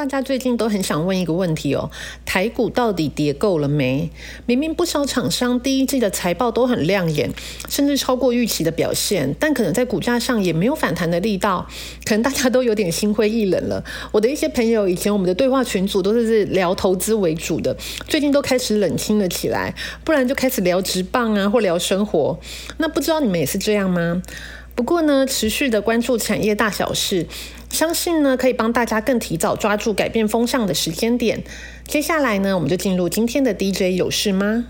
[0.00, 1.90] 大家最近都很想问一个问题哦，
[2.24, 4.08] 台股到底跌够了没？
[4.46, 7.30] 明明不少厂商第一季的财报都很亮眼，
[7.68, 11.68] 甚至超过预期的表现，但可能在股价上也没有反弹的力道，
[12.06, 13.84] 可能大家都有点心灰意冷了。
[14.10, 17.76] 我的一些朋友，以前我们的对话群组都是聊投资为主的，
[18.08, 22.40] 最近都开始冷清了起来，不然就开始聊直棒啊，或聊生活。
[22.78, 24.22] 那不知道你们也是这样吗？
[24.74, 27.26] 不过呢，持续的关注产业大小事。
[27.70, 31.42] 相信呢，可以帮大家更提早抓住改变风向的时间点。
[31.86, 34.66] 接下来呢，我们就进入今天的 DJ 有事吗？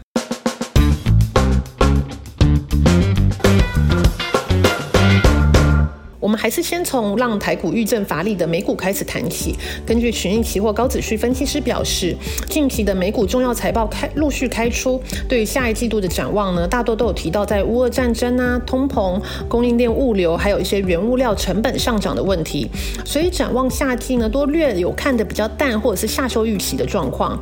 [6.30, 9.56] 我们还是先从让台股遇震乏力的美股开始谈起。
[9.84, 12.14] 根据群益期货高子旭分析师表示，
[12.48, 22.70] 近期的美股重要财报开陆续开出，对于下一季度的展望呢，大多都有提到在乌俄战争啊、通膨、供应链物流，还有一些原物料成本上涨的问题。
[23.04, 27.36] 所以展望夏季呢，多略有看得比较淡，或者是下修预期的状况。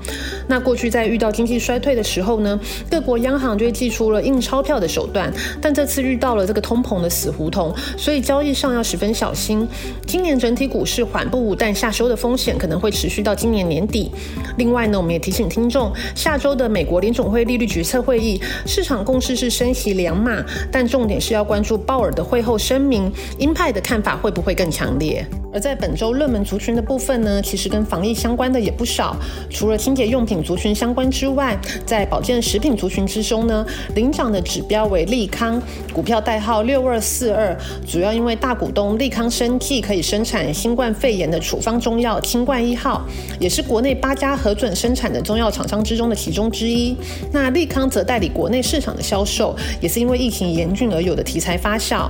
[0.47, 2.59] 那过去在遇到经济衰退的时候呢，
[2.91, 5.31] 各国央行就会祭出了印钞票的手段，
[5.61, 8.79] 但这次遇到了这个通膨的死胡同，所以交易上。
[8.79, 9.69] 要十分小心。
[10.07, 14.11] 今年整体股市缓步但下修的风险可能会持续到今年年底。
[14.57, 25.27] 另外呢，我们也提醒听众，下周的美国联总会利率决策会议，市场共识是升息两码，但重点是要关注鲍尔的会后声明，鹰派的看法会不会更强烈？
[25.53, 29.17] 而在本周热门族群的部分呢，其实跟防疫相关的也不少。
[29.49, 35.61] 除了清洁用品族群相关之外，在保健食品族群之中呢，领涨的指标为利康，
[35.93, 43.05] 股票代号六二四二，主要因为大股东利康生技可以生产新冠肺炎的处方中药清冠一号，
[43.41, 46.97] 也是国内八家核准生产的中药厂商之中的其中之一。
[47.33, 52.09] 那利康则代理国内市场的销售，也是因为疫情严峻而有的题材发酵。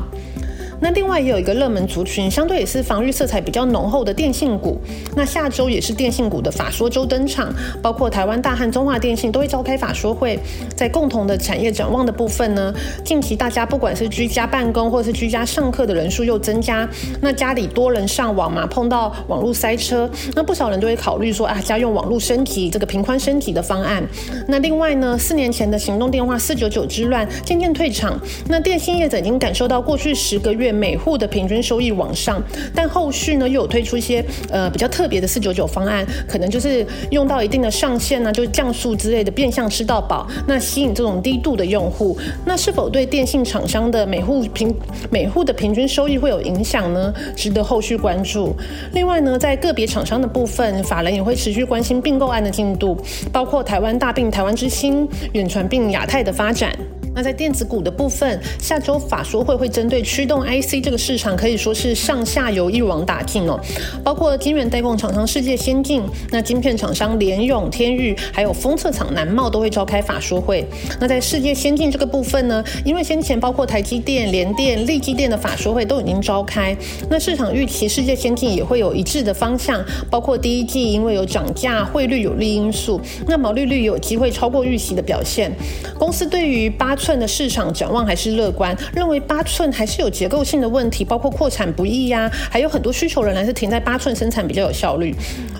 [0.80, 4.78] 那另外也有一个热门族群，相对也是防御色彩比较浓厚的电信股。
[5.16, 10.38] 那下周也是电信股的法说周登场，包括台湾大汉、中华电信都会召开法说会。
[10.76, 12.72] 在共同的产业展望的部分呢，
[13.04, 16.88] 近期大家不管是居家办公或是居家上课的人数又增加，
[17.20, 24.00] 那家里多人上网嘛，碰到网络塞车，那不少人都会考虑说啊，家用网络升级这个频宽升级的方案。
[24.46, 28.16] 那另外呢，四年前的行动电话四九九之乱渐渐退场，
[28.48, 30.67] 那电信业者已经感受到过去十个月。
[30.72, 32.42] 每户的平均收益往上，
[32.74, 44.74] 但后续呢又有推出一些呃比较特别的四九九方案，可能就是用到一定的上限呢，就是降速之类的变相吃到饱，那吸引这种低度的用户，那是否对电信厂商的每户平
[45.10, 47.12] 每户的平均收益会有影响呢？
[47.34, 48.54] 值得后续关注。
[48.92, 52.96] 另外呢，在个别厂商的部分，法人也会持续关心并购案的进度，
[53.32, 56.72] 包括台湾大病、台湾之星、远传并亚太的发展。
[57.18, 63.58] 那在电子股的部分，下周法说会会针对驱动 IC 这个市场，可以说是上下游一网打尽哦。
[64.04, 70.64] 包括晶圆代工厂商世界先进，那晶片厂商联咏、天域，还有封测厂南茂都会召开法说会。
[71.00, 76.76] 那在世界先进这个部分呢，因为先前包括台积电、联电、力积电的法说会都已经召开，
[77.10, 85.50] 那市场预期世界先进也会有一致的方向，包括第一季因为有涨价、汇率有利因素，那毛利率有机会超过预期的表现。
[85.98, 95.14] 公司对于八寸的市场展望还是乐观，认为八寸还是有结构性的问题，包括扩产不易呀，还有很多需求仍然是停在八寸生产比较有效率。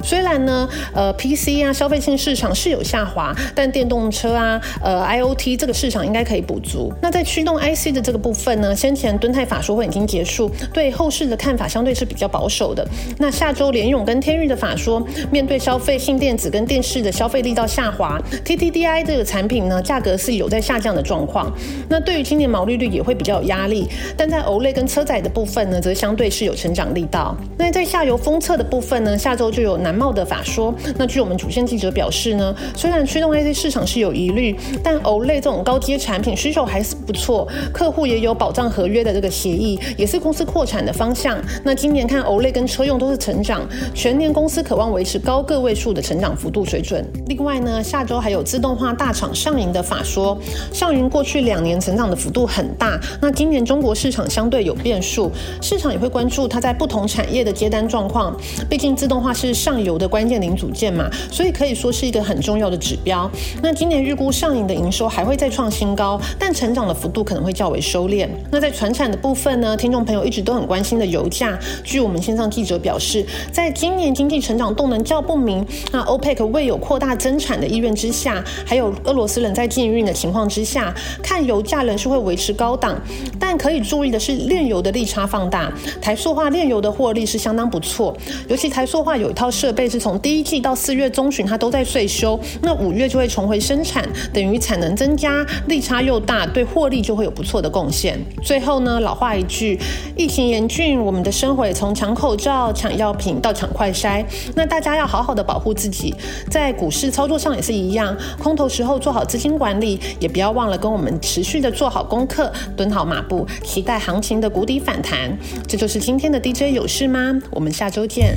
[0.04, 6.92] 虽然呢，呃，PC 啊，消费性市场是有下滑，但电动车啊，呃，IOT 这个市场应该可以补足。
[7.00, 12.86] 那在驱动 IC 的这个部分呢，先前敦泰法说会已经结束，对后市的看法相对是比较保守的。
[13.16, 21.27] 那下周联咏跟天域的法说，面对消费性电子跟电视的消费力道下滑，TTDI 这个产品呢，价格是有在下降的状况。
[21.28, 21.52] 况
[21.88, 27.36] 那对于今年毛利率也会比较有压力，但在欧类跟车载的部分呢，则相对是有成长力道。
[27.56, 30.74] 那在下游封测的部分呢，下周就有南茂的法说。
[30.96, 41.38] 那据我们主线记者表示呢，虽然驱动 IC 市场是有疑虑，但欧类这种高阶产品需求还是不错，客户也有保障合约的这个协议，也是公司扩产的方向。
[41.62, 43.62] 那今年看欧类跟车用都是成长，
[43.94, 47.04] 全年公司渴望维持高个位数的成长幅度水准。
[47.26, 50.38] 另外呢，下周还有自动化大厂上银的法说，
[50.72, 51.28] 上云过过。
[51.28, 55.30] 去两年成长的幅度很大，那今年中国市场相对有变数，
[55.60, 58.34] 市场也会关注它在不同产业的接单状况。
[58.66, 63.30] 毕竟自动化是上游的关键零组件嘛，所以可以说是一个很重要的指标。
[63.62, 68.26] 那今年预估上影的营收还会再创新高，但成长的幅度可能会较为收敛。
[68.50, 80.94] 那在船产的部分呢，听众朋友一直都很关心的油价，据我们线上记者表示，在今年经济成长动能较不明，那 OPEC 未有扩大增产的意愿之下，还有俄罗斯仍在禁运的情况之下。
[81.22, 83.00] 看油价仍是会维持高档，
[83.38, 85.72] 但可以注意的是炼油的利差放大。
[86.00, 88.16] 台塑化炼油的获利是相当不错，
[88.48, 98.18] 尤其台塑化有一套设备是从第一季到四月中旬它都在税收，那五月就会重回生产，等于产能增加，利差又大，对获利就会有不错的贡献。
[98.42, 99.78] 最后呢，老话一句，
[100.16, 104.24] 疫情严峻，我们的生活也从抢口罩、抢药品到抢快筛，
[104.54, 106.14] 那大家要好好的保护自己，
[106.50, 115.30] 在股市操作上也是一样，空头时候做好资金管理，也不要忘了跟我们持续的做好功课，蹲好马步，期待行情的谷底反弹。
[115.64, 117.40] 这就是今天的 DJ 有事吗？
[117.52, 118.36] 我们下周见。